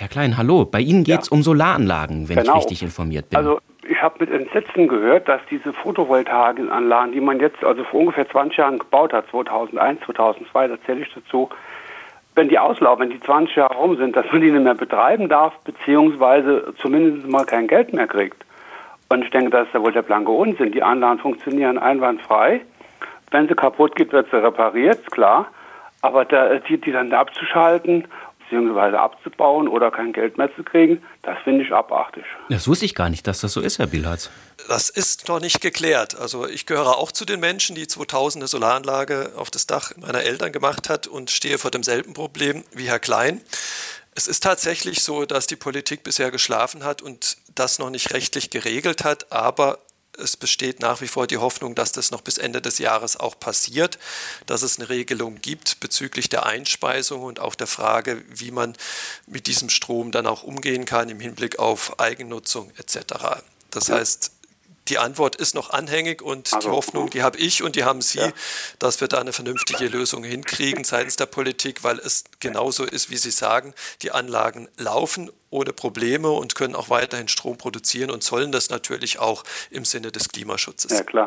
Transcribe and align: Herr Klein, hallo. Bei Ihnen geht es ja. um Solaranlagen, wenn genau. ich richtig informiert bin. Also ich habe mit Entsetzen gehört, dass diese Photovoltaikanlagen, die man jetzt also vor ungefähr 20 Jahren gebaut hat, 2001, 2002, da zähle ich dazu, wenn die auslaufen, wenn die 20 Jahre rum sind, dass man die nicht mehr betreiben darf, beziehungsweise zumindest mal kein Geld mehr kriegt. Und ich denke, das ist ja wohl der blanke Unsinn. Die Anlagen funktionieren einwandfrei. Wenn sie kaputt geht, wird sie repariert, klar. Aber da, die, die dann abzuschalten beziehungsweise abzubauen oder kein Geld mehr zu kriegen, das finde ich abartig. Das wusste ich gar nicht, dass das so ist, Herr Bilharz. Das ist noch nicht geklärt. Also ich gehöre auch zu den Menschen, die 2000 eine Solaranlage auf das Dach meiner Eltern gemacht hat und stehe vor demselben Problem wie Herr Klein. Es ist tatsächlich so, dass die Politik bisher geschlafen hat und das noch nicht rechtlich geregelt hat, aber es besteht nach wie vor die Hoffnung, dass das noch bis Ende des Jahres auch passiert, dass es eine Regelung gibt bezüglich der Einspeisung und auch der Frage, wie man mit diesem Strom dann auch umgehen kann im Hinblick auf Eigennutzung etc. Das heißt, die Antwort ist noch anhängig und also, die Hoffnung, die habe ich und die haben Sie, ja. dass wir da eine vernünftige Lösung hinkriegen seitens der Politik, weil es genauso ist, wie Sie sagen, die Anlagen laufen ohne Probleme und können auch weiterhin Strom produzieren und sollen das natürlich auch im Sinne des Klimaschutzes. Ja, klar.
Herr 0.00 0.08
Klein, 0.08 0.36
hallo. 0.36 0.64
Bei 0.64 0.80
Ihnen 0.80 1.04
geht 1.04 1.22
es 1.22 1.30
ja. 1.30 1.32
um 1.32 1.42
Solaranlagen, 1.42 2.28
wenn 2.28 2.36
genau. 2.36 2.52
ich 2.52 2.58
richtig 2.58 2.82
informiert 2.82 3.30
bin. 3.30 3.38
Also 3.38 3.60
ich 3.88 4.00
habe 4.02 4.16
mit 4.20 4.30
Entsetzen 4.30 4.88
gehört, 4.88 5.28
dass 5.28 5.40
diese 5.50 5.72
Photovoltaikanlagen, 5.72 7.12
die 7.12 7.20
man 7.20 7.40
jetzt 7.40 7.62
also 7.64 7.84
vor 7.84 8.00
ungefähr 8.00 8.28
20 8.28 8.58
Jahren 8.58 8.78
gebaut 8.78 9.12
hat, 9.12 9.28
2001, 9.30 10.00
2002, 10.04 10.68
da 10.68 10.76
zähle 10.84 11.02
ich 11.02 11.14
dazu, 11.14 11.48
wenn 12.34 12.48
die 12.48 12.58
auslaufen, 12.58 13.04
wenn 13.04 13.10
die 13.10 13.20
20 13.20 13.56
Jahre 13.56 13.74
rum 13.74 13.96
sind, 13.96 14.14
dass 14.14 14.26
man 14.30 14.42
die 14.42 14.50
nicht 14.50 14.62
mehr 14.62 14.74
betreiben 14.74 15.28
darf, 15.28 15.54
beziehungsweise 15.64 16.74
zumindest 16.80 17.26
mal 17.28 17.46
kein 17.46 17.66
Geld 17.66 17.92
mehr 17.92 18.06
kriegt. 18.06 18.44
Und 19.08 19.24
ich 19.24 19.30
denke, 19.30 19.50
das 19.50 19.66
ist 19.68 19.74
ja 19.74 19.82
wohl 19.82 19.92
der 19.92 20.02
blanke 20.02 20.30
Unsinn. 20.30 20.72
Die 20.72 20.82
Anlagen 20.82 21.20
funktionieren 21.20 21.78
einwandfrei. 21.78 22.60
Wenn 23.30 23.48
sie 23.48 23.54
kaputt 23.54 23.96
geht, 23.96 24.12
wird 24.12 24.28
sie 24.30 24.42
repariert, 24.42 25.10
klar. 25.10 25.46
Aber 26.02 26.24
da, 26.24 26.56
die, 26.56 26.78
die 26.78 26.92
dann 26.92 27.12
abzuschalten 27.12 28.04
beziehungsweise 28.46 28.98
abzubauen 28.98 29.68
oder 29.68 29.90
kein 29.90 30.12
Geld 30.12 30.38
mehr 30.38 30.54
zu 30.54 30.62
kriegen, 30.62 31.02
das 31.22 31.36
finde 31.44 31.64
ich 31.64 31.72
abartig. 31.72 32.24
Das 32.48 32.68
wusste 32.68 32.84
ich 32.84 32.94
gar 32.94 33.10
nicht, 33.10 33.26
dass 33.26 33.40
das 33.40 33.52
so 33.52 33.60
ist, 33.60 33.78
Herr 33.78 33.86
Bilharz. 33.86 34.30
Das 34.68 34.88
ist 34.88 35.28
noch 35.28 35.40
nicht 35.40 35.60
geklärt. 35.60 36.18
Also 36.18 36.48
ich 36.48 36.66
gehöre 36.66 36.98
auch 36.98 37.12
zu 37.12 37.24
den 37.24 37.40
Menschen, 37.40 37.76
die 37.76 37.86
2000 37.86 38.42
eine 38.42 38.48
Solaranlage 38.48 39.32
auf 39.36 39.50
das 39.50 39.66
Dach 39.66 39.92
meiner 39.96 40.22
Eltern 40.22 40.52
gemacht 40.52 40.88
hat 40.88 41.06
und 41.06 41.30
stehe 41.30 41.58
vor 41.58 41.70
demselben 41.70 42.14
Problem 42.14 42.64
wie 42.72 42.88
Herr 42.88 42.98
Klein. 42.98 43.40
Es 44.14 44.26
ist 44.26 44.42
tatsächlich 44.42 45.02
so, 45.02 45.26
dass 45.26 45.46
die 45.46 45.56
Politik 45.56 46.02
bisher 46.02 46.30
geschlafen 46.30 46.84
hat 46.84 47.02
und 47.02 47.36
das 47.54 47.78
noch 47.78 47.90
nicht 47.90 48.14
rechtlich 48.14 48.50
geregelt 48.50 49.04
hat, 49.04 49.30
aber 49.30 49.78
es 50.18 50.36
besteht 50.36 50.80
nach 50.80 51.00
wie 51.00 51.08
vor 51.08 51.26
die 51.26 51.38
Hoffnung, 51.38 51.74
dass 51.74 51.92
das 51.92 52.10
noch 52.10 52.20
bis 52.20 52.38
Ende 52.38 52.60
des 52.62 52.78
Jahres 52.78 53.16
auch 53.16 53.38
passiert, 53.38 53.98
dass 54.46 54.62
es 54.62 54.78
eine 54.78 54.88
Regelung 54.88 55.40
gibt 55.40 55.80
bezüglich 55.80 56.28
der 56.28 56.46
Einspeisung 56.46 57.22
und 57.22 57.40
auch 57.40 57.54
der 57.54 57.66
Frage, 57.66 58.22
wie 58.28 58.50
man 58.50 58.76
mit 59.26 59.46
diesem 59.46 59.68
Strom 59.68 60.12
dann 60.12 60.26
auch 60.26 60.42
umgehen 60.42 60.84
kann 60.84 61.08
im 61.08 61.20
Hinblick 61.20 61.58
auf 61.58 62.00
Eigennutzung 62.00 62.70
etc. 62.76 63.42
Das 63.70 63.90
heißt, 63.90 64.32
die 64.88 64.98
Antwort 64.98 65.36
ist 65.36 65.54
noch 65.54 65.70
anhängig 65.70 66.22
und 66.22 66.52
also, 66.52 66.68
die 66.68 66.74
Hoffnung, 66.74 67.10
die 67.10 67.22
habe 67.22 67.38
ich 67.38 67.62
und 67.62 67.76
die 67.76 67.84
haben 67.84 68.02
Sie, 68.02 68.18
ja. 68.18 68.32
dass 68.78 69.00
wir 69.00 69.08
da 69.08 69.20
eine 69.20 69.32
vernünftige 69.32 69.88
Lösung 69.88 70.24
hinkriegen 70.24 70.84
seitens 70.84 71.16
der 71.16 71.26
Politik, 71.26 71.84
weil 71.84 71.98
es 71.98 72.24
genauso 72.40 72.84
ist, 72.84 73.10
wie 73.10 73.16
Sie 73.16 73.30
sagen, 73.30 73.74
die 74.02 74.12
Anlagen 74.12 74.68
laufen 74.76 75.30
ohne 75.50 75.72
Probleme 75.72 76.30
und 76.30 76.54
können 76.54 76.74
auch 76.74 76.90
weiterhin 76.90 77.28
Strom 77.28 77.56
produzieren 77.56 78.10
und 78.10 78.22
sollen 78.22 78.52
das 78.52 78.68
natürlich 78.68 79.18
auch 79.18 79.44
im 79.70 79.84
Sinne 79.84 80.12
des 80.12 80.28
Klimaschutzes. 80.28 80.92
Ja, 80.92 81.02
klar. 81.02 81.24